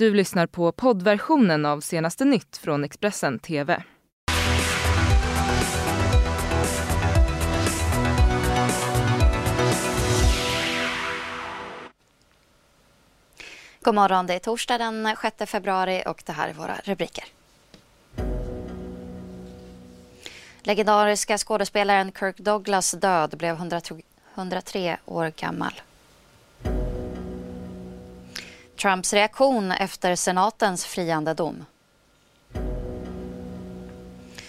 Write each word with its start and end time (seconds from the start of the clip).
Du 0.00 0.14
lyssnar 0.14 0.46
på 0.46 0.72
poddversionen 0.72 1.66
av 1.66 1.80
senaste 1.80 2.24
nytt 2.24 2.56
från 2.56 2.84
Expressen 2.84 3.38
TV. 3.38 3.82
God 13.80 13.94
morgon, 13.94 14.26
det 14.26 14.34
är 14.34 14.38
torsdag 14.38 14.78
den 14.78 15.16
6 15.22 15.50
februari 15.50 16.02
och 16.06 16.22
det 16.26 16.32
här 16.32 16.48
är 16.48 16.54
våra 16.54 16.76
rubriker. 16.84 17.24
Legendariska 20.62 21.38
skådespelaren 21.38 22.12
Kirk 22.12 22.36
Douglas 22.36 22.92
död 22.92 23.36
blev 23.38 23.56
103 24.34 24.96
år 25.04 25.32
gammal. 25.36 25.72
Trumps 28.80 29.12
reaktion 29.12 29.72
efter 29.72 30.14
senatens 30.14 30.84
friande 30.84 31.34
dom. 31.34 31.64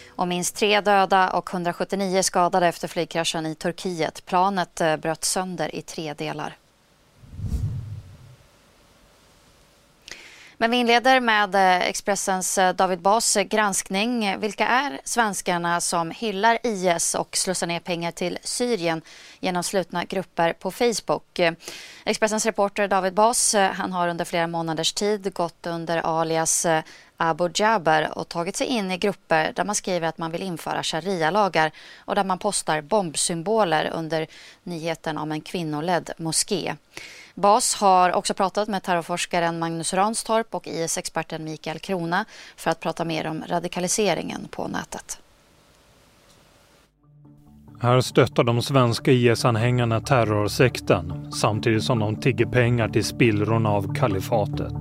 Och 0.07 0.27
minst 0.27 0.55
tre 0.55 0.81
döda 0.81 1.29
och 1.29 1.53
179 1.53 2.21
skadade 2.21 2.67
efter 2.67 2.87
flygkraschen 2.87 3.45
i 3.45 3.55
Turkiet. 3.55 4.25
Planet 4.25 4.81
eh, 4.81 4.97
bröt 4.97 5.23
sönder 5.23 5.75
i 5.75 5.81
tre 5.81 6.13
delar. 6.13 6.57
Men 10.61 10.71
vi 10.71 10.77
inleder 10.77 11.19
med 11.19 11.55
eh, 11.55 11.87
Expressens 11.87 12.57
eh, 12.57 12.73
David 12.73 12.99
Bas 12.99 13.37
eh, 13.37 13.43
granskning. 13.43 14.39
Vilka 14.39 14.67
är 14.67 14.99
svenskarna 15.03 15.81
som 15.81 16.11
hyllar 16.11 16.59
IS 16.63 17.15
och 17.15 17.37
slussar 17.37 17.67
ner 17.67 17.79
pengar 17.79 18.11
till 18.11 18.37
Syrien 18.43 19.01
genom 19.39 19.63
slutna 19.63 20.03
grupper 20.03 20.53
på 20.53 20.71
Facebook? 20.71 21.39
Expressens 22.05 22.45
reporter 22.45 22.87
David 22.87 23.13
Bas 23.13 23.55
han 23.73 23.91
har 23.91 24.07
under 24.07 24.25
flera 24.25 24.47
månaders 24.47 24.93
tid 24.93 25.33
gått 25.33 25.67
under 25.67 25.97
alias 25.97 26.65
Abu 27.17 27.49
Jaber 27.53 28.17
och 28.17 28.29
tagit 28.29 28.55
sig 28.55 28.67
in 28.67 28.91
i 28.91 28.97
grupper 28.97 29.53
där 29.55 29.63
man 29.63 29.75
skriver 29.75 30.07
att 30.07 30.17
man 30.17 30.31
vill 30.31 30.41
införa 30.41 30.83
sharia-lagar 30.83 31.71
och 31.97 32.15
där 32.15 32.23
man 32.23 32.39
postar 32.39 32.81
bombsymboler 32.81 33.89
under 33.93 34.27
nyheten 34.63 35.17
om 35.17 35.31
en 35.31 35.41
kvinnoledd 35.41 36.11
moské. 36.17 36.75
Bas 37.41 37.75
har 37.75 38.15
också 38.15 38.33
pratat 38.33 38.67
med 38.67 38.83
terrorforskaren 38.83 39.59
Magnus 39.59 39.93
Ranstorp 39.93 40.55
och 40.55 40.67
IS-experten 40.67 41.43
Mikael 41.43 41.79
Krona 41.79 42.25
för 42.55 42.71
att 42.71 42.79
prata 42.79 43.05
mer 43.05 43.27
om 43.27 43.43
radikaliseringen 43.47 44.47
på 44.51 44.67
nätet. 44.67 45.19
Här 47.81 48.01
stöttar 48.01 48.43
de 48.43 48.61
svenska 48.61 49.11
IS-anhängarna 49.11 50.01
terrorsekten 50.01 51.31
samtidigt 51.31 51.83
som 51.83 51.99
de 51.99 52.15
tigger 52.15 52.45
pengar 52.45 52.89
till 52.89 53.05
spillrorna 53.05 53.69
av 53.69 53.93
kalifatet. 53.93 54.75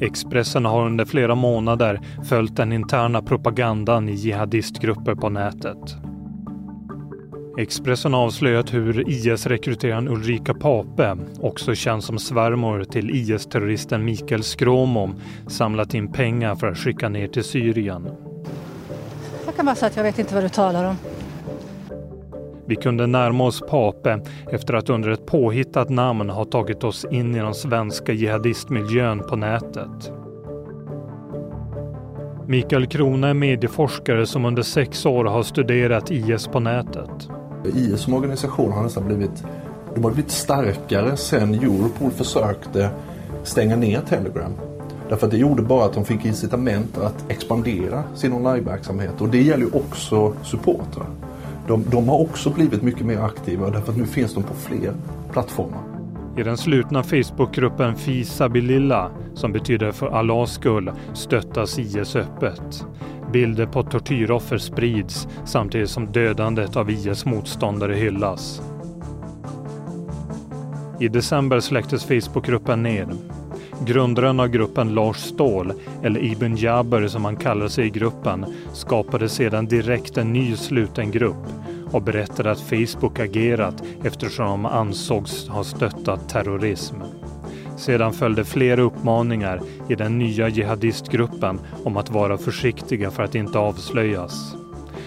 Expressen 0.00 0.64
har 0.64 0.86
under 0.86 1.04
flera 1.04 1.34
månader 1.34 2.00
följt 2.28 2.56
den 2.56 2.72
interna 2.72 3.22
propagandan 3.22 4.08
i 4.08 4.12
jihadistgrupper 4.12 5.14
på 5.14 5.28
nätet. 5.28 6.09
Expressen 7.60 8.14
avslöjat 8.14 8.74
hur 8.74 9.08
IS-rekryteraren 9.08 10.08
Ulrika 10.08 10.54
Pape, 10.54 11.16
också 11.40 11.74
känd 11.74 12.04
som 12.04 12.18
svärmor 12.18 12.84
till 12.84 13.10
IS-terroristen 13.10 14.04
Mikael 14.04 14.42
Skråmo, 14.42 15.10
samlat 15.46 15.94
in 15.94 16.12
pengar 16.12 16.54
för 16.54 16.66
att 16.66 16.78
skicka 16.78 17.08
ner 17.08 17.28
till 17.28 17.44
Syrien. 17.44 18.08
Jag 19.46 19.56
kan 19.56 19.66
bara 19.66 19.74
säga 19.74 19.90
att 19.90 19.96
jag 19.96 20.04
vet 20.04 20.18
inte 20.18 20.34
vad 20.34 20.44
du 20.44 20.48
talar 20.48 20.84
om. 20.84 20.96
Vi 22.66 22.76
kunde 22.76 23.06
närma 23.06 23.44
oss 23.44 23.62
Pape 23.70 24.20
efter 24.50 24.74
att 24.74 24.90
under 24.90 25.10
ett 25.10 25.26
påhittat 25.26 25.88
namn 25.88 26.30
ha 26.30 26.44
tagit 26.44 26.84
oss 26.84 27.06
in 27.10 27.34
i 27.34 27.38
den 27.38 27.54
svenska 27.54 28.12
jihadistmiljön 28.12 29.18
på 29.28 29.36
nätet. 29.36 30.12
Mikael 32.46 32.86
Krona 32.86 33.28
är 33.28 33.34
medieforskare 33.34 34.26
som 34.26 34.44
under 34.44 34.62
sex 34.62 35.06
år 35.06 35.24
har 35.24 35.42
studerat 35.42 36.10
IS 36.10 36.46
på 36.46 36.60
nätet. 36.60 37.30
IS 37.64 38.00
som 38.00 38.14
organisation 38.14 38.72
har 38.72 38.82
nästan 38.82 39.06
blivit, 39.06 39.44
de 39.94 40.04
har 40.04 40.10
blivit 40.10 40.30
starkare 40.30 41.16
sen 41.16 41.54
Europol 41.54 42.10
försökte 42.10 42.90
stänga 43.42 43.76
ner 43.76 44.00
Telegram. 44.00 44.52
Därför 45.08 45.26
att 45.26 45.32
det 45.32 45.38
gjorde 45.38 45.62
bara 45.62 45.84
att 45.84 45.92
de 45.92 46.04
fick 46.04 46.24
incitament 46.24 46.98
att 46.98 47.30
expandera 47.30 48.02
sin 48.14 48.32
onlineverksamhet 48.32 49.20
och 49.20 49.28
det 49.28 49.42
gäller 49.42 49.64
ju 49.64 49.70
också 49.72 50.32
supportrar. 50.42 51.06
De, 51.66 51.84
de 51.90 52.08
har 52.08 52.20
också 52.20 52.50
blivit 52.50 52.82
mycket 52.82 53.06
mer 53.06 53.18
aktiva 53.18 53.70
därför 53.70 53.92
att 53.92 53.98
nu 53.98 54.06
finns 54.06 54.34
de 54.34 54.42
på 54.42 54.54
fler 54.54 54.92
plattformar. 55.32 55.80
I 56.36 56.42
den 56.42 56.56
slutna 56.56 57.02
Facebookgruppen 57.02 57.96
Fisabililla, 57.96 59.10
som 59.34 59.52
betyder 59.52 59.92
för 59.92 60.06
Allahs 60.06 60.52
skull, 60.52 60.92
stöttas 61.14 61.78
IS 61.78 62.16
öppet. 62.16 62.86
Bilder 63.32 63.66
på 63.66 63.82
tortyroffer 63.82 64.58
sprids 64.58 65.28
samtidigt 65.44 65.90
som 65.90 66.12
dödandet 66.12 66.76
av 66.76 66.90
IS 66.90 67.24
motståndare 67.24 67.94
hyllas. 67.94 68.62
I 71.00 71.08
december 71.08 71.60
släcktes 71.60 72.04
Facebookgruppen 72.04 72.82
ner. 72.82 73.08
Grundaren 73.86 74.40
av 74.40 74.48
gruppen 74.48 74.94
Lars 74.94 75.16
Ståhl, 75.16 75.72
eller 76.02 76.24
Ibn 76.24 76.56
Jaber 76.56 77.08
som 77.08 77.24
han 77.24 77.36
kallar 77.36 77.68
sig 77.68 77.86
i 77.86 77.90
gruppen, 77.90 78.46
skapade 78.72 79.28
sedan 79.28 79.66
direkt 79.66 80.18
en 80.18 80.32
ny 80.32 80.56
sluten 80.56 81.10
grupp 81.10 81.46
och 81.92 82.02
berättade 82.02 82.50
att 82.50 82.60
Facebook 82.60 83.18
agerat 83.18 83.82
eftersom 84.04 84.46
de 84.46 84.66
ansågs 84.66 85.48
ha 85.48 85.64
stöttat 85.64 86.28
terrorism. 86.28 86.96
Sedan 87.80 88.12
följde 88.12 88.44
flera 88.44 88.82
uppmaningar 88.82 89.60
i 89.88 89.94
den 89.94 90.18
nya 90.18 90.48
jihadistgruppen 90.48 91.60
om 91.84 91.96
att 91.96 92.10
vara 92.10 92.38
försiktiga 92.38 93.10
för 93.10 93.22
att 93.22 93.34
inte 93.34 93.58
avslöjas. 93.58 94.54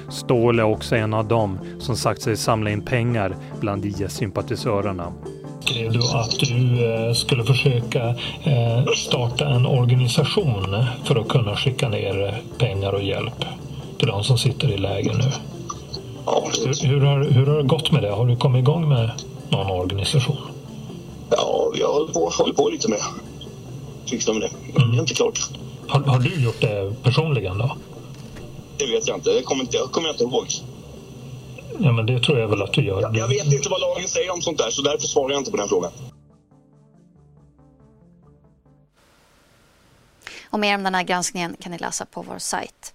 Ståhl 0.10 0.60
är 0.60 0.64
också 0.64 0.96
en 0.96 1.14
av 1.14 1.28
dem 1.28 1.60
som 1.80 1.96
sagt 1.96 2.22
sig 2.22 2.38
samla 2.38 2.70
in 2.70 2.82
pengar 2.82 3.36
bland 3.60 3.86
IS-sympatisörerna. 3.86 5.14
Skrev 5.60 5.92
du 5.92 6.00
att 6.00 6.40
du 6.40 6.86
eh, 6.94 7.14
skulle 7.14 7.44
försöka 7.44 8.08
eh, 8.44 8.86
starta 8.96 9.48
en 9.48 9.66
organisation 9.66 10.86
för 11.04 11.16
att 11.16 11.28
kunna 11.28 11.56
skicka 11.56 11.90
ner 11.90 12.42
pengar 12.58 12.94
och 12.94 13.04
hjälp 13.04 13.46
till 14.00 14.08
de 14.08 14.24
som 14.24 14.38
sitter 14.38 14.72
i 14.72 14.78
läger 14.78 15.14
nu? 15.14 15.32
Hur, 16.66 16.88
hur, 16.88 17.02
har, 17.02 17.24
hur 17.24 17.46
har 17.46 17.58
det 17.58 17.64
gått 17.64 17.92
med 17.92 18.04
det? 18.04 18.12
Har 18.12 18.26
du 18.26 18.36
kommit 18.36 18.60
igång 18.60 18.90
med 18.90 19.12
någon 19.50 19.72
organisation? 19.72 20.53
Ja, 21.38 21.72
vi 21.74 21.82
har 21.82 21.94
hållit 21.94 22.14
på, 22.14 22.30
hållit 22.30 22.56
på 22.56 22.70
lite 22.70 22.90
med 22.90 23.00
syssla 24.06 24.34
med 24.34 24.42
det. 24.42 24.80
Mm. 24.80 24.92
Det 24.92 24.98
är 24.98 25.00
inte 25.00 25.14
klart. 25.14 25.40
Har, 25.88 26.00
har, 26.00 26.20
du 26.20 26.44
gjort 26.44 26.62
det 26.62 26.96
personligen 27.04 27.58
då? 27.58 27.78
Det 28.78 28.86
vet 28.86 29.08
jag 29.08 29.18
inte. 29.18 29.34
Det 29.34 29.42
kommer, 29.42 29.62
inte, 29.62 29.78
jag 29.78 29.92
kommer 29.92 30.10
inte 30.10 30.24
ihåg. 30.24 30.48
Ja, 31.80 31.92
men 31.92 32.06
det 32.06 32.20
tror 32.20 32.40
jag 32.40 32.48
väl 32.48 32.62
att 32.62 32.74
du 32.74 32.86
gör. 32.86 33.02
Jag, 33.02 33.18
jag 33.18 33.28
vet 33.28 33.54
inte 33.54 33.70
vad 33.70 33.82
lagen 33.82 34.08
säger 34.08 34.34
om 34.34 34.42
sånt 34.42 34.58
där, 34.58 34.70
så 34.70 34.82
därför 34.82 35.08
svarar 35.08 35.32
jag 35.32 35.42
inte 35.42 35.52
på 35.52 35.58
den 35.58 35.68
frågan. 35.68 35.92
Och 40.50 40.60
mer 40.60 40.76
om 40.76 40.84
den 40.84 40.96
här 40.96 41.04
granskningen 41.04 41.56
kan 41.60 41.72
ni 41.72 41.78
läsa 41.78 42.06
på 42.06 42.22
vår 42.22 42.38
sajt. 42.38 42.94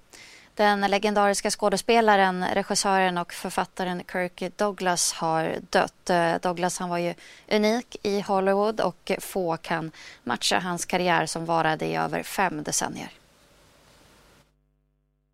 Den 0.59 0.81
legendariska 0.81 1.51
skådespelaren, 1.51 2.45
regissören 2.55 3.19
och 3.19 3.33
författaren 3.33 4.03
Kirk 4.13 4.43
Douglas 4.57 5.13
har 5.13 5.57
dött. 5.71 6.11
Eh, 6.11 6.35
Douglas 6.43 6.79
han 6.79 6.89
var 6.89 6.99
ju 6.99 7.15
unik 7.51 7.97
i 8.03 8.21
Hollywood 8.21 8.81
och 8.81 9.13
få 9.19 9.57
kan 9.57 9.91
matcha 10.25 10.59
hans 10.59 10.85
karriär 10.85 11.27
som 11.27 11.45
varade 11.45 11.87
i 11.87 11.97
över 11.97 12.23
fem 12.23 12.63
decennier. 12.63 13.11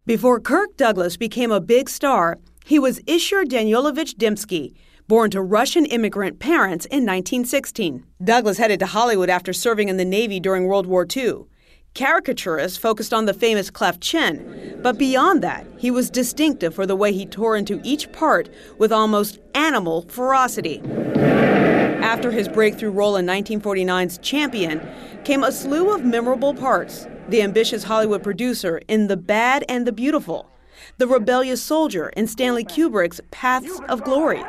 Before 0.05 0.41
Kirk 0.41 0.77
Douglas 0.77 1.19
became 1.19 1.57
a 1.57 1.61
big 1.61 1.91
star, 1.91 2.39
he 2.67 2.79
was 2.79 3.01
Ishur 3.07 3.45
Danielovich 3.45 4.17
Dembski, 4.17 4.75
born 5.07 5.31
to 5.31 5.39
Russian 5.41 5.87
immigrant 5.87 6.39
parents 6.41 6.87
in 6.87 7.09
1916. 7.09 8.03
Douglas 8.19 8.59
headed 8.59 8.81
to 8.81 8.87
Hollywood 8.87 9.31
after 9.31 9.53
serving 9.53 9.89
in 9.89 9.97
the 9.97 10.05
Navy 10.05 10.41
during 10.41 10.69
World 10.69 10.87
War 10.87 11.07
II. 11.17 11.54
Caricaturists 11.95 12.77
focused 12.77 13.15
on 13.15 13.27
the 13.27 13.33
famous 13.33 13.71
cleft 13.71 14.01
chin, 14.01 14.81
but 14.83 14.99
beyond 14.99 15.43
that, 15.45 15.65
he 15.79 15.93
was 15.93 16.11
distinctive 16.11 16.75
for 16.75 16.87
the 16.87 16.97
way 16.97 17.13
he 17.13 17.25
tore 17.25 17.57
into 17.57 17.81
each 17.85 18.11
part 18.11 18.49
with 18.79 18.91
almost 18.91 19.39
animal 19.55 20.03
ferocity. 20.09 20.83
After 21.15 22.33
his 22.33 22.49
breakthrough 22.49 22.91
role 22.91 23.15
in 23.15 23.27
1949's 23.27 24.19
Champion 24.19 24.81
came 25.25 25.45
a 25.45 25.53
slew 25.53 25.95
of 25.95 26.05
memorable 26.05 26.53
parts. 26.53 27.07
The 27.29 27.43
ambitious 27.43 27.85
Hollywood 27.85 28.25
producer 28.25 28.83
in 28.89 29.07
The 29.07 29.17
Bad 29.17 29.65
and 29.69 29.87
the 29.87 29.93
Beautiful, 29.93 30.51
the 30.99 31.07
rebellious 31.07 31.63
soldier 31.63 32.09
in 32.11 32.27
Stanley 32.27 32.65
Kubrick's 32.65 33.21
Paths 33.31 33.81
of 33.89 34.03
Glory, 34.03 34.43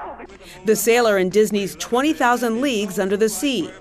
the 0.65 0.75
sailor 0.75 1.19
in 1.19 1.29
Disney's 1.29 1.75
20,000 1.75 2.59
Leagues 2.59 2.97
Under 2.97 3.15
the 3.15 3.29
Sea, 3.29 3.71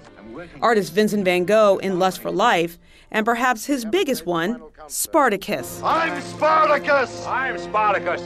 artist 0.60 0.92
Vincent 0.92 1.24
van 1.24 1.44
Gogh 1.44 1.78
in 1.78 1.98
Lust 1.98 2.20
for 2.20 2.30
Life, 2.30 2.78
and 3.10 3.24
perhaps 3.24 3.66
his 3.66 3.84
biggest 3.84 4.26
one, 4.26 4.60
Spartacus. 4.88 5.80
I'm 5.82 6.20
Spartacus! 6.22 7.26
I'm 7.26 7.58
Spartacus! 7.58 8.22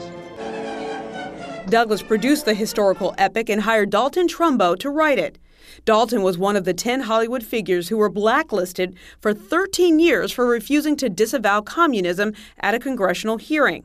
Douglas 1.69 2.03
produced 2.03 2.47
the 2.47 2.55
historical 2.55 3.15
epic 3.19 3.51
and 3.51 3.63
hired 3.63 3.91
Dalton 3.91 4.27
Trumbo 4.27 4.79
to 4.79 4.89
write 4.89 5.19
it. 5.19 5.39
Dalton 5.85 6.23
was 6.23 6.39
one 6.39 6.57
of 6.57 6.65
the 6.65 6.73
10 6.75 7.03
Hollywood 7.03 7.43
figures 7.43 7.89
who 7.89 7.99
were 7.99 8.09
blacklisted 8.09 8.97
for 9.21 9.35
13 9.35 9.99
years 9.99 10.33
for 10.33 10.47
refusing 10.47 10.97
to 10.97 11.09
disavow 11.09 11.61
communism 11.61 12.33
at 12.61 12.75
a 12.75 12.79
congressional 12.79 13.37
hearing. 13.37 13.85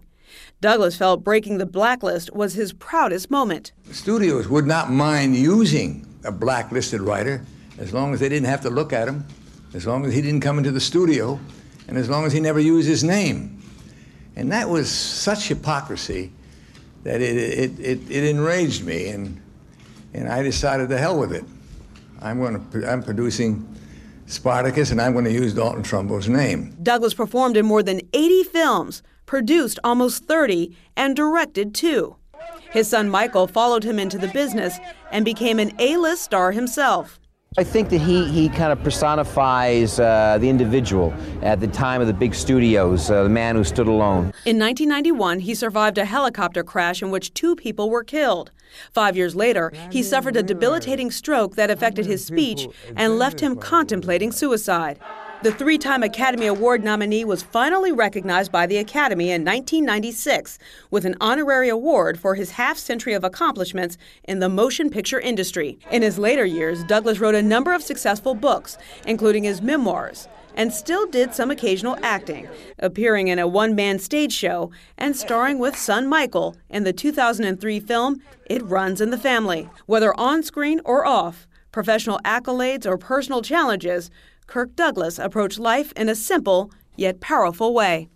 Douglas 0.62 0.96
felt 0.96 1.24
breaking 1.24 1.58
the 1.58 1.66
blacklist 1.66 2.34
was 2.34 2.54
his 2.54 2.74
proudest 2.74 3.30
moment. 3.30 3.74
Studios 3.92 4.48
would 4.48 4.66
not 4.66 4.90
mind 4.90 5.36
using 5.36 6.08
a 6.24 6.32
blacklisted 6.32 7.02
writer 7.02 7.46
as 7.78 7.94
long 7.94 8.14
as 8.14 8.20
they 8.20 8.30
didn't 8.30 8.48
have 8.48 8.62
to 8.62 8.70
look 8.70 8.94
at 8.94 9.08
him, 9.08 9.26
as 9.74 9.88
long 9.88 10.06
as 10.06 10.14
he 10.14 10.22
didn't 10.22 10.42
come 10.42 10.58
into 10.58 10.72
the 10.72 10.80
studio, 10.80 11.40
and 11.88 11.98
as 11.98 12.10
long 12.10 12.26
as 12.26 12.34
he 12.34 12.40
never 12.40 12.60
used 12.60 12.88
his 12.88 13.04
name. 13.04 13.62
And 14.36 14.52
that 14.52 14.70
was 14.70 14.90
such 14.90 15.48
hypocrisy 15.48 16.32
that 17.04 17.22
it, 17.22 17.36
it, 17.36 17.80
it, 17.80 18.12
it 18.12 18.24
enraged 18.24 18.86
me, 18.86 19.10
and, 19.10 19.42
and 20.14 20.30
I 20.30 20.42
decided 20.42 20.90
to 20.90 20.98
hell 20.98 21.20
with 21.20 21.34
it. 21.34 21.44
I'm, 22.22 22.40
going 22.40 22.66
to, 22.72 22.90
I'm 22.90 23.04
producing 23.04 23.68
Spartacus, 24.28 24.92
and 24.92 25.02
I'm 25.02 25.14
going 25.14 25.26
to 25.26 25.32
use 25.32 25.54
Dalton 25.54 25.84
Trumbo's 25.84 26.30
name. 26.30 26.76
Douglas 26.82 27.14
performed 27.14 27.58
in 27.58 27.66
more 27.66 27.84
than 27.84 28.02
80 28.14 28.44
films, 28.46 29.04
produced 29.26 29.80
almost 29.84 30.26
30, 30.26 30.76
and 30.96 31.16
directed 31.16 31.76
two. 31.76 32.16
His 32.72 32.88
son 32.88 33.10
Michael 33.10 33.48
followed 33.48 33.84
him 33.84 34.00
into 34.00 34.18
the 34.18 34.30
business 34.30 34.80
and 35.12 35.24
became 35.26 35.60
an 35.60 35.74
A 35.80 35.98
list 35.98 36.24
star 36.24 36.52
himself. 36.52 37.20
I 37.56 37.64
think 37.64 37.90
that 37.90 38.00
he, 38.02 38.28
he 38.30 38.50
kind 38.50 38.72
of 38.72 38.84
personifies 38.84 40.00
uh, 40.00 40.40
the 40.40 40.50
individual 40.50 41.14
at 41.44 41.60
the 41.60 41.68
time 41.68 42.02
of 42.02 42.08
the 42.08 42.14
big 42.14 42.34
studios, 42.34 43.12
uh, 43.12 43.24
the 43.24 43.30
man 43.30 43.56
who 43.56 43.64
stood 43.64 43.88
alone. 43.88 44.34
In 44.46 44.58
1991, 44.58 45.42
he 45.42 45.54
survived 45.54 46.00
a 46.00 46.06
helicopter 46.06 46.64
crash 46.64 47.04
in 47.04 47.12
which 47.12 47.32
two 47.36 47.56
people 47.56 47.92
were 47.92 48.04
killed. 48.04 48.50
Five 48.92 49.16
years 49.16 49.36
later, 49.36 49.72
he 49.92 50.02
suffered 50.02 50.36
a 50.36 50.42
debilitating 50.42 51.12
stroke 51.12 51.56
that 51.56 51.70
affected 51.70 52.08
his 52.08 52.26
speech 52.26 52.68
and 52.96 53.20
left 53.20 53.40
him 53.40 53.56
contemplating 53.56 54.32
suicide. 54.32 55.00
The 55.44 55.52
three 55.52 55.78
time 55.78 56.04
Academy 56.04 56.46
Award 56.46 56.86
nominee 56.86 57.26
was 57.26 57.44
finally 57.44 57.92
recognized 57.92 58.50
by 58.50 58.66
the 58.66 58.78
Academy 58.78 59.26
in 59.26 59.44
1996 59.44 60.58
with 60.90 61.04
an 61.04 61.18
honorary 61.20 61.68
award 61.68 62.18
for 62.18 62.36
his 62.36 62.52
half 62.52 62.78
century 62.78 63.12
of 63.12 63.26
accomplishments 63.26 63.98
in 64.24 64.40
the 64.40 64.48
motion 64.48 64.90
picture 64.90 65.20
industry. 65.20 65.78
In 65.92 66.02
his 66.02 66.18
later 66.18 66.46
years, 66.46 66.86
Douglas 66.86 67.20
wrote 67.20 67.36
a 67.36 67.42
number 67.42 67.74
of 67.74 67.84
successful 67.84 68.36
books, 68.36 68.78
including 69.06 69.44
his 69.44 69.62
memoirs, 69.62 70.30
and 70.56 70.72
still 70.72 71.08
did 71.08 71.34
some 71.34 71.52
occasional 71.52 71.98
acting, 72.02 72.48
appearing 72.80 73.28
in 73.28 73.38
a 73.38 73.46
one 73.46 73.76
man 73.76 74.00
stage 74.00 74.32
show 74.32 74.72
and 74.98 75.14
starring 75.14 75.60
with 75.60 75.76
son 75.78 76.08
Michael 76.08 76.56
in 76.70 76.86
the 76.86 76.94
2003 76.94 77.82
film 77.82 78.22
It 78.46 78.64
Runs 78.64 79.02
in 79.02 79.10
the 79.10 79.18
Family. 79.18 79.70
Whether 79.88 80.18
on 80.18 80.42
screen 80.42 80.80
or 80.86 81.06
off, 81.06 81.50
professional 81.74 82.22
accolades 82.24 82.86
or 82.86 82.98
personal 82.98 83.42
challenges, 83.42 84.10
Kirk 84.48 84.70
Douglas 84.76 85.20
approached 85.20 85.60
life 85.60 86.02
in 86.02 86.10
a 86.10 86.16
simple 86.16 86.70
yet 86.98 87.20
powerful 87.20 87.74
way. 87.74 88.08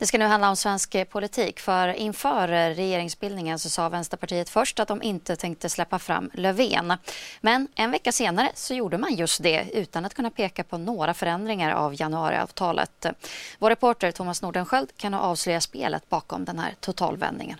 Det 0.00 0.06
ska 0.06 0.18
nu 0.18 0.24
handla 0.24 0.50
om 0.50 0.56
svensk 0.56 0.94
eh, 0.94 1.04
politik. 1.04 1.60
För 1.60 1.88
inför 1.88 2.52
eh, 2.52 2.74
regeringsbildningen 2.74 3.58
så 3.58 3.70
sa 3.70 3.88
Vänsterpartiet 3.88 4.48
först 4.48 4.80
att 4.80 4.88
de 4.88 5.02
inte 5.02 5.36
tänkte 5.36 5.68
släppa 5.68 5.98
fram 5.98 6.30
Löfven. 6.34 6.92
Men 7.40 7.68
en 7.74 7.90
vecka 7.90 8.12
senare 8.12 8.50
så 8.54 8.74
gjorde 8.74 8.98
man 8.98 9.14
just 9.14 9.42
det 9.42 9.66
utan 9.72 10.04
att 10.04 10.14
kunna 10.14 10.30
peka 10.30 10.64
på 10.64 10.78
några 10.78 11.14
förändringar 11.14 11.74
av 11.74 12.00
januariavtalet. 12.00 13.06
Vår 13.58 13.70
reporter 13.70 14.12
Thomas 14.12 14.42
Nordenskjöld 14.42 14.96
kan 14.96 15.14
avslöja 15.14 15.60
spelet 15.60 16.08
bakom 16.08 16.44
den 16.44 16.58
här 16.58 16.74
totalvändningen. 16.80 17.58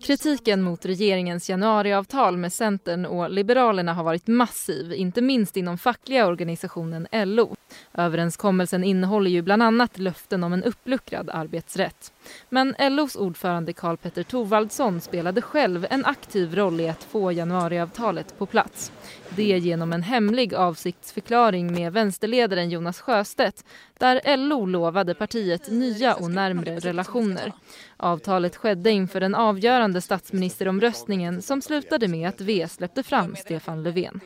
Kritiken 0.00 0.62
mot 0.62 0.86
regeringens 0.86 1.50
januariavtal 1.50 2.36
med 2.36 2.52
Centern 2.52 3.06
och 3.06 3.30
Liberalerna 3.30 3.94
har 3.94 4.04
varit 4.04 4.26
massiv, 4.26 4.92
inte 4.92 5.22
minst 5.22 5.56
inom 5.56 5.78
fackliga 5.78 6.26
organisationen 6.26 7.06
LO. 7.12 7.56
Överenskommelsen 7.94 8.84
innehåller 8.84 9.30
ju 9.30 9.42
bland 9.42 9.62
annat 9.62 9.98
löften 9.98 10.44
om 10.44 10.52
en 10.52 10.64
uppluckrad 10.64 11.30
arbetsrätt. 11.30 12.12
Men 12.48 12.74
LOs 12.78 13.16
ordförande 13.16 13.72
Karl-Petter 13.72 14.22
Thorwaldsson 14.22 15.00
spelade 15.00 15.42
själv 15.42 15.86
en 15.90 16.04
aktiv 16.04 16.54
roll 16.54 16.80
i 16.80 16.88
att 16.88 17.04
få 17.04 17.32
januariavtalet 17.32 18.38
på 18.38 18.46
plats. 18.46 18.92
Det 19.30 19.58
genom 19.58 19.92
en 19.92 20.02
hemlig 20.02 20.54
avsiktsförklaring 20.54 21.72
med 21.72 21.92
vänsterledaren 21.92 22.70
Jonas 22.70 23.00
Sjöstedt 23.00 23.64
där 23.98 24.36
LO 24.36 24.66
lovade 24.66 25.14
partiet 25.14 25.70
nya 25.70 26.14
och 26.14 26.30
närmre 26.30 26.78
relationer. 26.78 27.52
Avtalet 27.96 28.56
skedde 28.56 28.90
inför 28.90 29.20
den 29.20 29.34
avgörande 29.34 30.00
statsministeromröstningen 30.00 31.42
som 31.42 31.62
slutade 31.62 32.08
med 32.08 32.28
att 32.28 32.40
V 32.40 32.68
släppte 32.68 33.02
fram 33.02 33.36
Stefan 33.36 33.82
Löfven. 33.82 34.20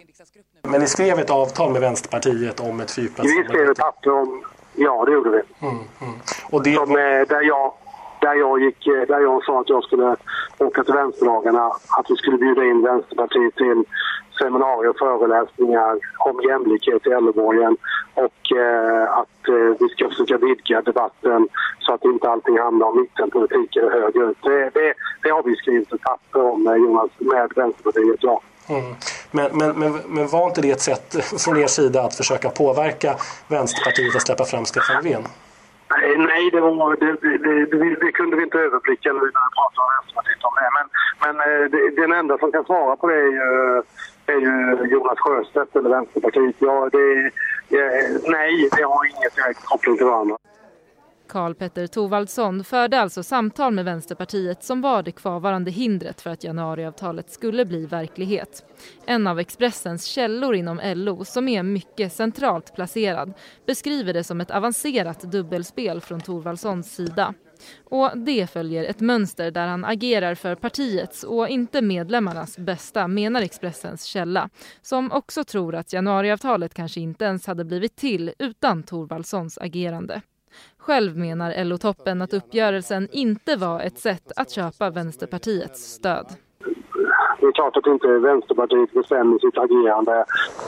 Men 0.69 0.81
ni 0.81 0.87
skrev 0.87 1.19
ett 1.19 1.31
avtal 1.31 1.73
med 1.73 1.81
Vänsterpartiet 1.81 2.61
om 2.61 2.81
ett 2.81 2.91
fyrplatssamarbete? 2.91 3.43
Vi 3.43 3.55
skrev 3.55 3.71
ett 3.71 3.79
papper 3.79 4.11
om, 4.11 4.45
ja 4.75 5.05
det 5.05 5.13
gjorde 5.13 5.31
vi. 5.31 5.67
Mm, 5.67 5.75
mm. 6.01 6.15
Och 6.51 6.63
det... 6.63 6.75
Som, 6.75 6.91
eh, 6.91 7.23
där, 7.29 7.43
jag, 7.43 7.73
där, 8.21 8.35
jag 8.35 8.61
gick, 8.61 8.87
eh, 8.87 9.03
där 9.09 9.21
jag 9.21 9.45
sa 9.45 9.61
att 9.61 9.69
jag 9.69 9.85
skulle 9.85 10.17
åka 10.59 10.85
till 10.85 10.95
vänsterdagarna, 10.95 11.67
att 11.99 12.07
vi 12.09 12.17
skulle 12.17 12.39
bjuda 12.39 12.65
in 12.65 12.83
Vänsterpartiet 12.83 13.55
till 13.55 13.85
seminarier 14.39 14.91
och 14.91 14.99
föreläsningar 14.99 15.99
om 16.19 16.41
jämlikhet 16.49 17.07
i 17.07 17.11
äldreborgen 17.11 17.77
och 18.15 18.57
eh, 18.57 19.19
att 19.19 19.49
eh, 19.49 19.77
vi 19.81 19.89
ska 19.89 20.09
försöka 20.09 20.37
vidga 20.37 20.83
debatten 20.83 21.49
så 21.79 21.95
att 21.95 22.05
inte 22.05 22.31
allting 22.31 22.59
handlar 22.59 22.87
om 22.87 23.01
mittenpolitik 23.01 23.77
eller 23.77 23.91
höger. 23.91 24.35
Det, 24.43 24.71
det, 24.75 24.95
det 25.23 25.31
har 25.31 25.43
vi 25.43 25.57
skrivit 25.57 25.93
ett 25.93 26.03
papper 26.03 26.43
om 26.53 26.63
med, 26.63 26.79
Jonas, 26.79 27.11
med 27.19 27.53
Vänsterpartiet, 27.57 28.19
ja. 28.21 28.41
Mm. 28.69 28.95
Men, 29.35 29.59
men, 29.59 29.79
men, 29.79 29.93
men 30.07 30.27
var 30.29 30.47
inte 30.49 30.61
det 30.61 30.71
ett 30.71 30.81
sätt 30.81 31.07
från 31.45 31.57
er 31.57 31.67
sida 31.67 32.03
att 32.03 32.15
försöka 32.15 32.49
påverka 32.51 33.17
Vänsterpartiet 33.49 34.17
att 34.17 34.23
släppa 34.23 34.45
fram 34.45 34.65
Stefan 34.65 34.97
Löfven? 34.97 35.25
Nej, 36.17 36.51
det, 36.51 36.61
var, 36.61 36.97
det, 36.97 37.13
det, 37.23 37.39
det, 37.67 37.95
det, 38.05 38.13
kunde 38.13 38.37
vi 38.37 38.43
inte 38.43 38.59
överblicka 38.59 39.13
nu 39.13 39.19
när 39.19 39.25
vi 39.25 39.53
pratade 39.59 39.85
med 39.89 39.95
Vänsterpartiet 39.99 40.45
om 40.49 40.55
det. 40.61 40.71
Men, 40.77 40.87
men 41.25 41.35
eh, 41.49 41.65
den 42.03 42.13
enda 42.13 42.39
som 42.39 42.53
kan 42.53 42.65
svara 42.65 42.97
på 42.97 43.07
det 43.09 43.15
är 43.15 43.33
ju, 43.39 43.83
är 44.27 44.41
ju 44.47 44.87
Jonas 44.93 45.19
Sjöstedt 45.19 45.77
eller 45.77 45.91
Vänsterpartiet. 45.91 46.57
Ja, 46.59 46.89
det, 46.93 47.31
nej, 48.37 48.69
det 48.77 48.83
har 48.83 49.05
inget 49.05 49.37
direkt 49.37 49.65
koppling 49.65 49.97
till 49.97 50.07
varandra. 50.07 50.37
Karl 51.33 51.55
Petter 51.55 51.87
Thorvaldsson 51.87 52.65
förde 52.65 53.01
alltså 53.01 53.23
samtal 53.23 53.73
med 53.73 53.85
Vänsterpartiet 53.85 54.65
som 54.65 54.81
var 54.81 55.03
det 55.03 55.13
kvarvarande 55.13 55.71
hindret 55.71 56.21
för 56.21 56.31
att 56.31 56.45
januariavtalet 56.45 57.31
skulle 57.31 57.65
bli 57.65 57.87
verklighet. 57.87 58.65
En 59.07 59.27
av 59.27 59.41
Expressens 59.41 60.05
källor 60.05 60.55
inom 60.55 60.81
LO, 60.85 61.25
som 61.25 61.49
är 61.49 61.63
mycket 61.63 62.13
centralt 62.13 62.75
placerad, 62.75 63.33
beskriver 63.67 64.13
det 64.13 64.25
som 64.25 64.41
ett 64.41 64.51
avancerat 64.51 65.21
dubbelspel 65.21 66.01
från 66.01 66.21
Thorvaldssons 66.21 66.95
sida. 66.95 67.35
Och 67.85 68.19
det 68.19 68.51
följer 68.51 68.85
ett 68.85 69.01
mönster 69.01 69.51
där 69.51 69.67
han 69.67 69.85
agerar 69.85 70.35
för 70.35 70.55
partiets 70.55 71.25
och 71.25 71.49
inte 71.49 71.83
medlemmarnas 71.83 72.59
bästa, 72.59 73.09
menar 73.09 73.43
Expressens 73.43 74.05
källa, 74.05 74.51
som 74.83 75.13
också 75.13 75.45
tror 75.45 75.75
att 75.75 75.93
januariavtalet 75.93 76.75
kanske 76.75 77.01
inte 77.01 77.25
ens 77.25 77.47
hade 77.47 77.65
blivit 77.65 77.97
till 77.97 78.33
utan 78.39 78.83
Thorvaldssons 78.83 79.59
agerande. 79.59 80.23
Själv 80.83 81.17
menar 81.17 81.65
LO-toppen 81.65 82.23
att 82.23 82.35
uppgörelsen 82.35 83.09
inte 83.13 83.57
var 83.57 83.81
ett 83.81 83.99
sätt 83.99 84.33
att 84.37 84.51
köpa 84.51 84.91
Vänsterpartiets 84.91 85.93
stöd. 85.93 86.27
Det 87.43 87.49
är 87.49 87.53
klart 87.53 87.77
att 87.77 87.87
inte 87.87 88.09
Vänsterpartiet 88.09 88.93
bestämmer 88.93 89.39
sitt 89.39 89.59
agerande 89.59 90.25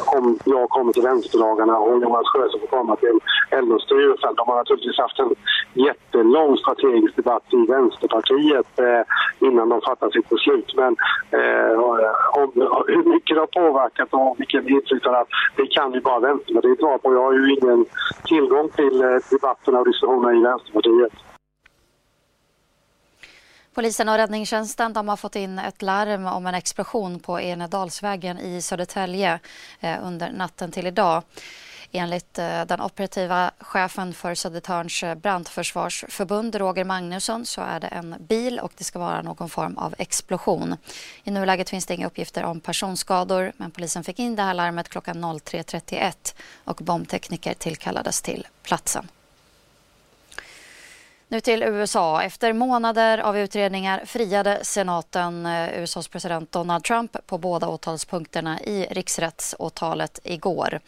om 0.06 0.38
jag 0.44 0.70
kommer 0.70 0.92
till 0.92 1.02
vänsterdagarna 1.02 1.78
och 1.78 2.02
Jonas 2.02 2.26
Sjöstedt 2.26 2.60
får 2.60 2.76
komma 2.76 2.96
till 2.96 3.18
LO-styrelsen. 3.50 4.34
De 4.34 4.48
har 4.48 4.56
naturligtvis 4.56 4.98
haft 4.98 5.18
en 5.18 5.34
jättelång 5.72 6.56
strategisk 6.56 7.16
debatt 7.16 7.44
i 7.50 7.66
Vänsterpartiet 7.66 8.78
eh, 8.78 9.02
innan 9.48 9.68
de 9.68 9.80
fattar 9.80 10.10
sitt 10.10 10.28
beslut. 10.28 10.74
Men 10.76 10.96
eh, 11.30 11.70
eh 11.70 12.40
om, 12.40 12.50
hur 12.86 13.04
mycket 13.04 13.36
det 13.36 13.40
har 13.40 13.68
påverkat 13.68 14.08
och 14.10 14.34
vilken 14.38 14.68
inflytande 14.68 15.24
det 15.56 15.66
kan 15.66 15.92
ju 15.92 16.00
bara 16.00 16.20
Vänsterpartiet 16.20 16.82
vara 16.82 16.98
på. 16.98 17.14
Jag 17.14 17.22
har 17.22 17.32
ju 17.32 17.54
ingen 17.54 17.86
tillgång 18.24 18.68
till 18.68 19.02
eh, 19.02 19.16
debatterna 19.30 19.78
och 19.78 19.86
diskussionerna 19.86 20.34
i 20.34 20.42
Vänsterpartiet. 20.42 21.33
Polisen 23.74 24.08
och 24.08 24.16
räddningstjänsten 24.16 24.92
de 24.92 25.08
har 25.08 25.16
fått 25.16 25.36
in 25.36 25.58
ett 25.58 25.82
larm 25.82 26.26
om 26.26 26.46
en 26.46 26.54
explosion 26.54 27.20
på 27.20 27.40
Enedalsvägen 27.40 28.38
i 28.38 28.62
Södertälje 28.62 29.38
eh, 29.80 29.98
under 30.02 30.32
natten 30.32 30.72
till 30.72 30.86
idag. 30.86 31.22
Enligt 31.92 32.38
eh, 32.38 32.64
den 32.64 32.80
operativa 32.80 33.50
chefen 33.58 34.14
för 34.14 34.34
Södertörns 34.34 35.02
eh, 35.02 35.14
brandförsvarsförbund, 35.14 36.54
Roger 36.54 36.84
Magnusson, 36.84 37.46
så 37.46 37.60
är 37.60 37.80
det 37.80 37.86
en 37.86 38.16
bil 38.20 38.58
och 38.58 38.72
det 38.76 38.84
ska 38.84 38.98
vara 38.98 39.22
någon 39.22 39.48
form 39.48 39.78
av 39.78 39.94
explosion. 39.98 40.76
I 41.24 41.30
nuläget 41.30 41.70
finns 41.70 41.86
det 41.86 41.94
inga 41.94 42.06
uppgifter 42.06 42.44
om 42.44 42.60
personskador 42.60 43.52
men 43.56 43.70
polisen 43.70 44.04
fick 44.04 44.18
in 44.18 44.36
det 44.36 44.42
här 44.42 44.54
larmet 44.54 44.88
klockan 44.88 45.24
03.31 45.24 46.34
och 46.64 46.76
bombtekniker 46.76 47.54
tillkallades 47.54 48.22
till 48.22 48.46
platsen. 48.62 49.08
Nu 51.28 51.40
till 51.40 51.62
USA. 51.62 52.22
Efter 52.22 52.52
månader 52.52 53.18
av 53.18 53.38
utredningar 53.38 54.04
friade 54.04 54.64
senaten 54.64 55.46
eh, 55.46 55.82
USAs 55.82 56.08
president 56.08 56.52
Donald 56.52 56.84
Trump 56.84 57.16
på 57.26 57.38
båda 57.38 57.68
åtalspunkterna 57.68 58.60
i 58.60 58.86
riksrättsåtalet 58.90 60.20
igår. 60.24 60.80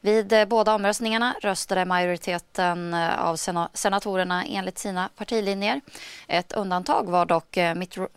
Vid 0.00 0.32
eh, 0.32 0.44
båda 0.44 0.74
omröstningarna 0.74 1.34
röstade 1.42 1.84
majoriteten 1.84 2.94
eh, 2.94 3.20
av 3.24 3.36
senatorerna 3.74 4.44
enligt 4.44 4.78
sina 4.78 5.08
partilinjer. 5.16 5.80
Ett 6.28 6.52
undantag 6.52 7.10
var 7.10 7.26
dock 7.26 7.58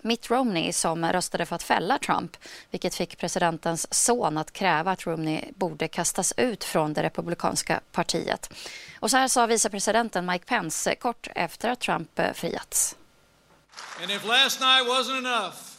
Mitt 0.01 0.29
Romney 0.29 0.73
som 0.73 1.05
röstade 1.05 1.45
för 1.45 1.55
att 1.55 1.63
fälla 1.63 1.97
Trump 1.97 2.37
vilket 2.71 2.95
fick 2.95 3.17
presidentens 3.17 3.93
son 3.93 4.37
att 4.37 4.51
kräva 4.51 4.91
att 4.91 5.05
Romney 5.05 5.41
borde 5.55 5.87
kastas 5.87 6.33
ut 6.37 6.63
från 6.63 6.93
det 6.93 7.03
republikanska 7.03 7.79
partiet. 7.91 8.49
Och 8.99 9.11
så 9.11 9.17
här 9.17 9.27
sa 9.27 9.45
vicepresidenten 9.45 10.25
Mike 10.25 10.45
Pence 10.45 10.95
kort 10.95 11.27
efter 11.35 11.62
att 11.69 11.79
Trump 11.79 12.19
eh, 12.19 12.33
friats. 12.33 12.95
And 14.01 14.11
if 14.11 14.25
last 14.25 14.59
night 14.59 14.87
wasn't 14.87 15.17
enough 15.17 15.73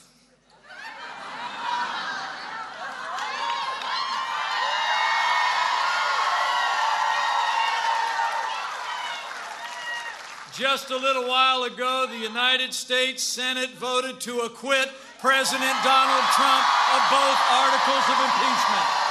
Just 10.57 10.93
a 10.93 10.97
little 10.97 11.27
while 11.27 11.65
ago, 11.65 12.07
the 12.09 12.17
United 12.17 12.73
States 12.73 13.25
Senate 13.25 13.71
voted 13.71 14.21
to 14.21 14.39
acquit 14.43 14.89
President 15.19 15.77
Donald 15.83 16.25
Trump 16.31 16.65
of 16.95 17.03
both 17.11 17.39
articles 17.51 18.05
of 18.07 18.19
impeachment. 18.23 19.04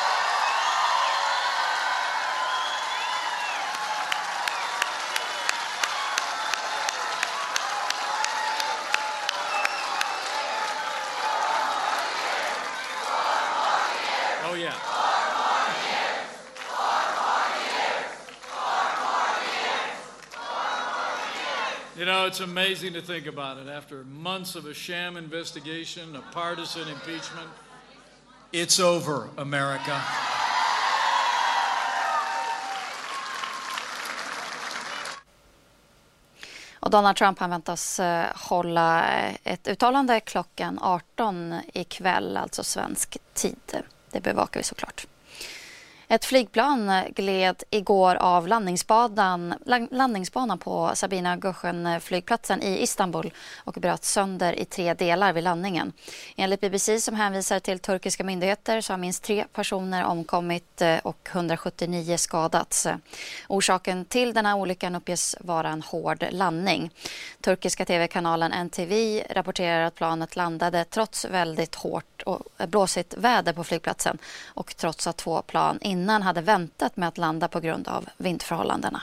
You 21.95 22.05
know, 22.05 22.25
it's 22.25 22.39
amazing 22.39 22.93
to 22.93 23.01
think 23.01 23.27
about 23.27 23.57
it. 23.59 23.69
After 23.69 24.03
months 24.03 24.55
of 24.55 24.65
a 24.65 24.73
sham 24.73 25.15
investigation, 25.15 26.15
a 26.15 26.21
partisan 26.33 26.89
impeachment, 26.89 27.49
it's 28.51 28.79
over, 28.79 29.29
America. 29.37 30.01
Och 36.79 36.89
Donald 36.91 37.15
Trump 37.15 37.39
han 37.39 37.49
väntas 37.49 37.99
eh, 37.99 38.25
hålla 38.35 39.05
ett 39.43 39.67
uttalande 39.67 40.19
klockan 40.19 40.79
18 40.81 41.61
ikväll, 41.73 42.37
alltså 42.37 42.63
svensk 42.63 43.17
tid. 43.33 43.83
Det 44.13 44.21
bevakar 44.21 44.59
vi 44.59 44.63
såklart. 44.63 45.07
Ett 46.13 46.25
flygplan 46.25 46.91
gled 47.15 47.63
igår 47.69 48.15
av 48.15 48.47
landningsbanan, 48.47 49.53
landningsbanan 49.91 50.57
på 50.57 50.91
Sabina 50.93 51.37
Göschen 51.43 52.01
flygplatsen 52.01 52.63
i 52.63 52.83
Istanbul 52.83 53.33
och 53.55 53.73
bröt 53.73 54.03
sönder 54.03 54.59
i 54.59 54.65
tre 54.65 54.93
delar 54.93 55.33
vid 55.33 55.43
landningen. 55.43 55.93
Enligt 56.35 56.61
BBC 56.61 56.99
som 56.99 57.15
hänvisar 57.15 57.59
till 57.59 57.79
turkiska 57.79 58.23
myndigheter 58.23 58.81
så 58.81 58.93
har 58.93 58.97
minst 58.97 59.23
tre 59.23 59.45
personer 59.53 60.03
omkommit 60.03 60.81
eh, 60.81 60.97
och 61.03 61.29
179 61.31 62.17
skadats. 62.17 62.87
Orsaken 63.47 64.05
till 64.05 64.33
den 64.33 64.45
här 64.45 64.55
olyckan 64.55 64.95
uppges 64.95 65.35
vara 65.39 65.69
en 65.69 65.81
hård 65.81 66.25
landning. 66.31 66.89
Turkiska 67.41 67.85
tv-kanalen 67.85 68.51
NTV 68.53 69.23
rapporterar 69.29 69.83
att 69.83 69.95
planet 69.95 70.35
landade 70.35 70.85
trots 70.85 71.25
väldigt 71.25 71.75
hårt 71.75 72.21
och 72.25 72.41
blåsigt 72.67 73.13
väder 73.17 73.53
på 73.53 73.63
flygplatsen 73.63 74.17
och 74.45 74.75
trots 74.75 75.07
att 75.07 75.17
två 75.17 75.41
plan 75.41 75.79
innan 75.81 76.02
hade 76.09 76.41
väntat 76.41 76.97
med 76.97 77.07
att 77.07 77.17
landa 77.17 77.47
på 77.47 77.59
grund 77.59 77.87
av 77.87 78.05
vindförhållandena. 78.17 79.01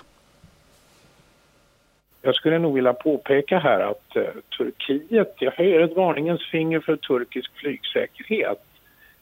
Jag 2.23 2.35
skulle 2.35 2.59
nog 2.59 2.75
vilja 2.75 2.93
påpeka 2.93 3.59
här 3.59 3.81
att 3.81 4.17
eh, 4.17 4.23
Turkiet, 4.59 5.35
jag 5.39 5.53
höjer 5.53 5.81
ett 5.81 5.97
varningens 5.97 6.51
finger 6.51 6.81
för 6.81 6.97
turkisk 6.97 7.51
flygsäkerhet. 7.55 8.63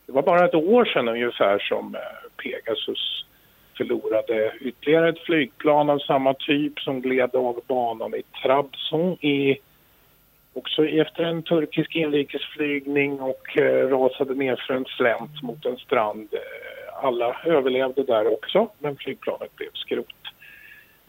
Det 0.06 0.12
var 0.12 0.23
bara 0.23 0.44
ett 0.44 0.54
år 0.54 0.85
sedan 0.85 1.08
ungefär 1.08 1.58
som 1.58 1.94
eh, 1.94 2.00
Pegasus 2.42 3.25
förlorade 3.76 4.52
ytterligare 4.61 5.08
ett 5.08 5.18
flygplan 5.18 5.90
av 5.90 5.99
samma 5.99 6.35
typ 6.35 6.80
som 6.80 7.00
gled 7.00 7.35
av 7.35 7.61
banan 7.66 8.14
i 8.14 8.23
Trabzon 8.42 9.12
i 9.12 9.58
också 10.52 10.87
efter 10.87 11.25
en 11.25 11.42
turkisk 11.42 11.97
inrikesflygning 11.97 13.20
och 13.20 13.58
eh, 13.58 13.88
rasade 13.88 14.35
ner 14.35 14.64
för 14.66 14.75
en 14.75 14.85
slänt 14.85 15.42
mot 15.42 15.66
en 15.66 15.76
strand. 15.76 16.28
Eh, 16.32 16.77
alla 17.02 17.36
överlevde 17.44 18.02
där 18.02 18.32
också, 18.32 18.68
men 18.78 18.96
flygplanet 18.96 19.56
blev 19.56 19.70
skrot. 19.74 20.06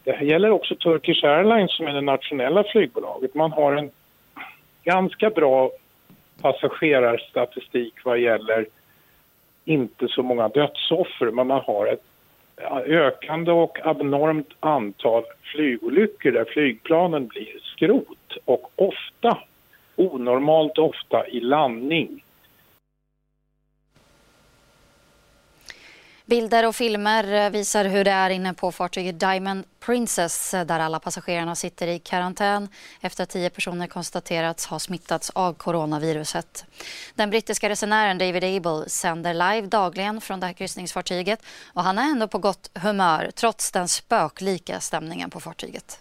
Det 0.04 0.20
gäller 0.22 0.50
också 0.50 0.74
Turkish 0.74 1.24
Airlines 1.24 1.76
som 1.76 1.86
är 1.86 1.92
det 1.92 2.00
nationella 2.00 2.64
flygbolaget. 2.64 3.34
Man 3.34 3.52
har 3.52 3.72
en 3.72 3.90
ganska 4.84 5.30
bra 5.30 5.70
passagerarstatistik 6.42 7.94
vad 8.04 8.18
gäller 8.18 8.66
inte 9.64 10.08
så 10.08 10.22
många 10.22 10.48
dödsoffer, 10.48 11.30
men 11.30 11.46
man 11.46 11.60
har 11.60 11.86
ett 11.86 12.04
ökande 12.86 13.52
och 13.52 13.78
abnormt 13.86 14.52
antal 14.60 15.24
flygolyckor 15.42 16.30
där 16.32 16.44
flygplanen 16.44 17.26
blir 17.26 17.60
skrot 17.62 18.36
och 18.44 18.70
ofta, 18.76 19.38
onormalt 19.96 20.78
ofta 20.78 21.28
i 21.28 21.40
landning. 21.40 22.24
Bilder 26.30 26.66
och 26.66 26.76
filmer 26.76 27.32
eh, 27.32 27.50
visar 27.50 27.84
hur 27.84 28.04
det 28.04 28.10
är 28.10 28.30
inne 28.30 28.54
på 28.54 28.72
fartyget 28.72 29.20
Diamond 29.20 29.64
Princess 29.80 30.54
eh, 30.54 30.66
där 30.66 30.80
alla 30.80 31.00
passagerarna 31.00 31.54
sitter 31.54 31.86
i 31.86 31.98
karantän 31.98 32.68
efter 33.00 33.22
att 33.22 33.30
tio 33.30 33.50
personer 33.50 33.86
konstaterats 33.86 34.66
ha 34.66 34.78
smittats 34.78 35.30
av 35.30 35.54
coronaviruset. 35.54 36.64
Den 37.14 37.30
brittiska 37.30 37.68
resenären 37.68 38.18
David 38.18 38.44
Abel 38.44 38.90
sänder 38.90 39.34
live 39.34 39.66
dagligen 39.66 40.20
från 40.20 40.40
det 40.40 40.46
här 40.46 40.52
kryssningsfartyget 40.52 41.42
och 41.72 41.84
han 41.84 41.98
är 41.98 42.10
ändå 42.10 42.28
på 42.28 42.38
gott 42.38 42.70
humör 42.74 43.30
trots 43.34 43.72
den 43.72 43.88
spöklika 43.88 44.80
stämningen 44.80 45.30
på 45.30 45.40
fartyget. 45.40 46.00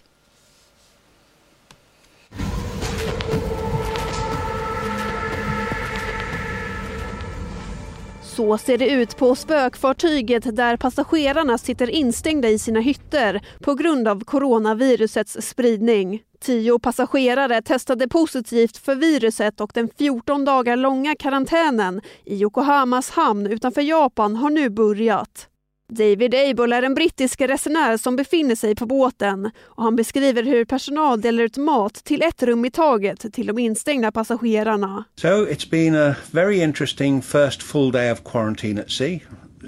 Så 8.39 8.57
ser 8.57 8.77
det 8.77 8.89
ut 8.89 9.17
på 9.17 9.35
spökfartyget 9.35 10.55
där 10.55 10.77
passagerarna 10.77 11.57
sitter 11.57 11.89
instängda 11.89 12.49
i 12.49 12.59
sina 12.59 12.79
hytter 12.79 13.41
på 13.59 13.73
grund 13.73 14.07
av 14.07 14.23
coronavirusets 14.23 15.37
spridning. 15.41 16.21
Tio 16.41 16.79
passagerare 16.79 17.61
testade 17.61 18.07
positivt 18.07 18.77
för 18.77 18.95
viruset 18.95 19.61
och 19.61 19.71
den 19.73 19.89
14 19.97 20.45
dagar 20.45 20.75
långa 20.75 21.15
karantänen 21.15 22.01
i 22.25 22.35
Yokohamas 22.35 23.09
hamn 23.09 23.47
utanför 23.47 23.81
Japan 23.81 24.35
har 24.35 24.49
nu 24.49 24.69
börjat. 24.69 25.49
David 25.91 26.35
Abel 26.35 26.73
är 26.73 26.83
en 26.83 26.93
brittisk 26.93 27.41
resenär 27.41 27.97
som 27.97 28.15
befinner 28.15 28.55
sig 28.55 28.75
på 28.75 28.85
båten 28.85 29.51
och 29.61 29.83
han 29.83 29.95
beskriver 29.95 30.43
hur 30.43 30.65
personal 30.65 31.21
delar 31.21 31.43
ut 31.43 31.57
mat 31.57 31.93
till 31.93 32.21
ett 32.21 32.43
rum 32.43 32.65
i 32.65 32.71
taget 32.71 33.33
till 33.33 33.47
de 33.47 33.59
instängda 33.59 34.11
passagerarna. 34.11 35.03
So 35.15 35.27
it's 35.27 35.69
been 35.69 35.95
a 35.95 36.15
very 36.31 36.61
interesting 36.61 37.21
first 37.21 37.63
full 37.63 37.91
day 37.91 38.11
of 38.11 38.23
quarantine 38.23 38.81
at 38.81 38.91
sea. 38.91 39.19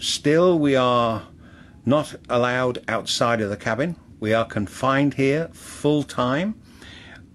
Still 0.01 0.59
we 0.59 0.81
are 0.81 1.19
not 1.83 2.15
allowed 2.27 2.77
outside 2.87 3.45
of 3.45 3.57
the 3.57 3.63
cabin. 3.63 3.95
We 4.19 4.37
are 4.37 4.45
confined 4.49 5.13
here 5.13 5.49
full 5.53 6.03
time. 6.03 6.53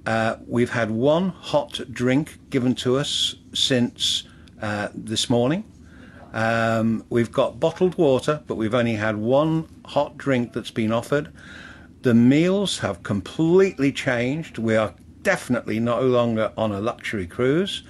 Uh, 0.07 0.37
we've 0.47 0.73
had 0.73 0.91
one 0.91 1.33
hot 1.41 1.81
drink 1.93 2.39
given 2.51 2.75
to 2.75 3.01
us 3.01 3.35
since 3.53 4.29
uh, 4.63 4.89
this 5.07 5.29
morning. 5.29 5.65
Um, 6.37 7.03
we've 7.09 7.33
got 7.33 7.59
bottled 7.59 7.97
water, 7.97 8.43
but 8.47 8.57
we've 8.57 8.75
only 8.75 8.97
had 8.97 9.17
one 9.17 9.67
hot 9.87 10.19
drink 10.19 10.53
that's 10.53 10.71
been 10.71 10.93
offered. 10.93 11.33
The 12.03 12.13
meals 12.13 12.79
have 12.81 13.03
completely 13.03 13.91
changed. 13.91 14.59
We 14.59 14.77
are 14.77 14.93
definitely 15.23 15.81
no 15.81 16.03
longer 16.03 16.53
on 16.59 16.73
a 16.73 16.81
luxury 16.81 17.27
cruise. 17.27 17.85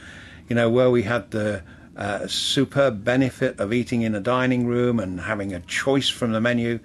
You 0.49 0.55
know, 0.55 0.71
where 0.71 0.93
we 0.93 1.03
had 1.03 1.33
the 1.33 1.61
uh, 1.97 2.29
superb 2.29 3.03
benefit 3.03 3.59
of 3.59 3.73
eating 3.73 4.03
in 4.03 4.15
a 4.15 4.21
dining 4.21 4.69
room 4.69 5.01
and 5.01 5.21
having 5.21 5.53
a 5.53 5.61
choice 5.67 6.09
from 6.09 6.31
the 6.31 6.41
menu, 6.41 6.79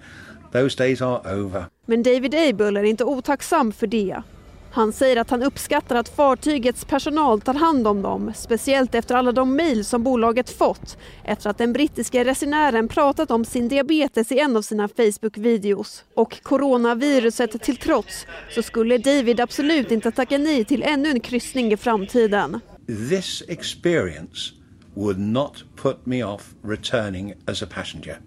those 0.50 0.74
days 0.74 1.00
are 1.00 1.22
over. 1.24 1.68
Men 1.86 2.02
David 2.02 2.34
Abel 2.34 2.76
är 2.76 2.82
inte 2.82 3.04
otacksam 3.04 3.72
för 3.72 3.86
det. 3.86 4.22
Han 4.74 4.92
säger 4.92 5.16
att 5.16 5.30
han 5.30 5.42
uppskattar 5.42 5.96
att 5.96 6.08
fartygets 6.08 6.84
personal 6.84 7.40
tar 7.40 7.54
hand 7.54 7.86
om 7.86 8.02
dem, 8.02 8.32
speciellt 8.34 8.94
efter 8.94 9.14
alla 9.14 9.32
de 9.32 9.56
mejl 9.56 9.84
som 9.84 10.02
bolaget 10.02 10.50
fått 10.50 10.98
efter 11.24 11.50
att 11.50 11.58
den 11.58 11.72
brittiska 11.72 12.24
resenären 12.24 12.88
pratat 12.88 13.30
om 13.30 13.44
sin 13.44 13.68
diabetes 13.68 14.32
i 14.32 14.38
en 14.38 14.56
av 14.56 14.62
sina 14.62 14.88
Facebook-videos. 14.88 16.04
Och 16.14 16.42
coronaviruset 16.42 17.62
till 17.62 17.76
trots 17.76 18.26
så 18.50 18.62
skulle 18.62 18.98
David 18.98 19.40
absolut 19.40 19.90
inte 19.90 20.10
tacka 20.10 20.38
nej 20.38 20.64
till 20.64 20.82
ännu 20.82 21.08
en 21.08 21.20
kryssning 21.20 21.72
i 21.72 21.76
framtiden. 21.76 22.60
This 22.86 23.42
experience 23.48 24.52
would 24.94 25.18
not 25.18 25.64
put 25.76 26.06
me 26.06 26.24
off 26.24 26.54
returning 26.64 27.34
as 27.46 27.62
a 27.62 27.66
passenger. 27.74 28.20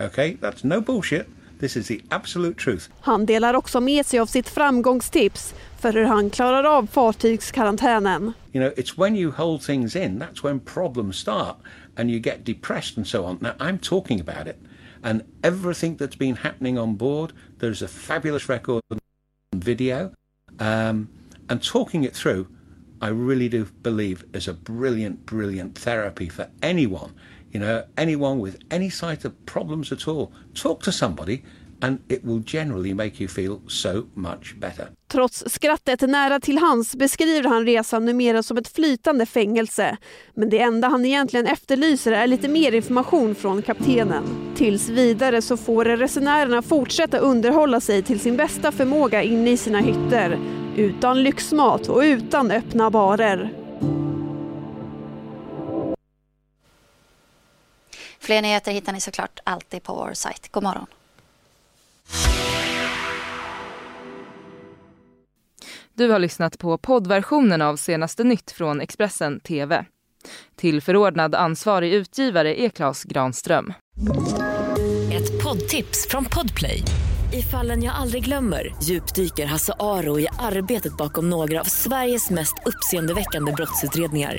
Okay, 0.00 0.36
that's 0.40 0.66
no 0.66 0.80
bullshit. 0.80 1.26
This 1.60 1.76
is 1.76 1.86
the 1.86 2.00
absolute 2.08 2.62
truth. 2.64 2.90
Han 3.00 3.26
delar 3.26 3.54
också 3.54 3.80
med 3.80 4.06
sig 4.06 4.18
av 4.18 4.26
sitt 4.26 4.48
framgångstips 4.48 5.54
för 5.82 5.92
hur 5.92 6.04
han 6.04 6.30
klarar 6.30 6.64
av 6.64 6.86
fartygskarantänen. 6.86 8.32
You 8.52 8.60
know, 8.60 8.72
it's 8.76 8.98
when 8.98 9.16
you 9.16 9.32
hold 9.36 9.62
things 9.62 9.96
in 9.96 10.18
that's 10.18 10.44
when 10.44 10.60
problems 10.60 11.16
start 11.16 11.56
and 11.96 12.10
you 12.10 12.20
get 12.20 12.44
depressed 12.44 12.96
and 12.96 13.06
so 13.06 13.24
on. 13.24 13.38
Now, 13.40 13.54
I'm 13.58 13.78
talking 13.78 14.20
about 14.20 14.46
it. 14.46 14.58
And 15.02 15.22
everything 15.42 15.96
that's 15.96 16.18
been 16.18 16.36
happening 16.36 16.78
on 16.78 16.94
board, 16.94 17.32
there's 17.58 17.82
a 17.82 17.88
fabulous 17.88 18.48
record 18.48 18.82
video. 19.54 20.12
Um, 20.60 21.08
and 21.48 21.60
talking 21.60 22.04
it 22.04 22.14
through, 22.14 22.46
I 23.00 23.08
really 23.08 23.48
do 23.48 23.64
believe 23.82 24.24
is 24.32 24.48
a 24.48 24.54
brilliant, 24.54 25.26
brilliant 25.26 25.78
therapy 25.78 26.28
for 26.28 26.48
anyone. 26.62 27.12
You 27.50 27.60
know, 27.60 27.84
anyone 27.96 28.38
with 28.38 28.58
any 28.70 28.90
sort 28.90 29.24
of 29.24 29.32
problems 29.46 29.92
at 29.92 30.06
all. 30.06 30.32
Talk 30.54 30.82
to 30.84 30.92
somebody 30.92 31.42
and 31.82 31.98
it 32.08 32.24
will 32.24 32.42
generally 32.46 32.94
make 32.94 33.22
you 33.22 33.28
feel 33.28 33.60
so 33.68 34.02
much 34.14 34.54
better. 34.56 34.88
Trots 35.08 35.44
skrattet 35.46 36.00
nära 36.00 36.40
till 36.40 36.58
hans 36.58 36.94
beskriver 36.94 37.48
han 37.48 37.66
resan 37.66 38.04
numera 38.04 38.42
som 38.42 38.58
ett 38.58 38.68
flytande 38.68 39.26
fängelse. 39.26 39.96
Men 40.34 40.50
det 40.50 40.58
enda 40.58 40.88
han 40.88 41.04
egentligen 41.04 41.46
efterlyser 41.46 42.12
är 42.12 42.26
lite 42.26 42.48
mer 42.48 42.72
information 42.72 43.34
från 43.34 43.62
kaptenen. 43.62 44.24
Tills 44.56 44.88
vidare 44.88 45.42
så 45.42 45.56
får 45.56 45.84
resenärerna 45.84 46.62
fortsätta 46.62 47.18
underhålla 47.18 47.80
sig 47.80 48.02
till 48.02 48.20
sin 48.20 48.36
bästa 48.36 48.72
förmåga 48.72 49.22
inne 49.22 49.50
i 49.50 49.56
sina 49.56 49.80
hytter. 49.80 50.38
Utan 50.76 51.22
lyxmat 51.22 51.88
och 51.88 52.00
utan 52.00 52.50
öppna 52.50 52.90
barer. 52.90 53.52
Fler 58.20 58.42
nyheter 58.42 58.72
hittar 58.72 58.92
ni 58.92 59.00
såklart 59.00 59.40
alltid 59.44 59.82
på 59.82 59.94
vår 59.94 60.12
sajt. 60.14 60.48
God 60.52 60.62
morgon. 60.62 60.86
Du 65.94 66.10
har 66.10 66.18
lyssnat 66.18 66.58
på 66.58 66.78
poddversionen 66.78 67.62
av 67.62 67.76
senaste 67.76 68.24
nytt 68.24 68.50
från 68.50 68.80
Expressen 68.80 69.40
TV. 69.40 69.84
Tillförordnad 70.56 71.34
ansvarig 71.34 71.92
utgivare 71.92 72.60
är 72.60 72.68
Klas 72.68 73.04
Granström. 73.04 73.72
Ett 75.12 75.44
poddtips 75.44 76.08
från 76.08 76.24
Podplay. 76.24 76.82
I 77.32 77.42
fallen 77.42 77.82
jag 77.82 77.94
aldrig 77.94 78.24
glömmer 78.24 78.74
djupdyker 78.82 79.46
Hasse 79.46 79.72
Aro 79.78 80.20
i 80.20 80.26
arbetet 80.38 80.96
bakom 80.96 81.30
några 81.30 81.60
av 81.60 81.64
Sveriges 81.64 82.30
mest 82.30 82.54
uppseendeväckande 82.66 83.52
brottsutredningar 83.52 84.38